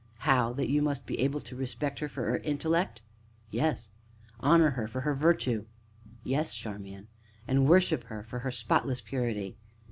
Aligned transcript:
"How 0.25 0.51
that 0.53 0.67
you 0.67 0.81
must 0.81 1.05
be 1.05 1.19
able 1.19 1.41
to 1.41 1.55
respect 1.55 1.99
her 1.99 2.09
for 2.09 2.25
her 2.25 2.39
intellect?" 2.39 3.03
"Yes." 3.51 3.91
"Honor 4.39 4.71
her 4.71 4.87
for 4.87 5.01
her 5.01 5.13
virtue?" 5.13 5.65
"Yes, 6.23 6.55
Charmian." 6.55 7.07
"And 7.47 7.69
worship 7.69 8.05
her 8.05 8.23
for 8.23 8.39
her 8.39 8.49
spotless 8.49 8.99
purity?" 9.01 9.57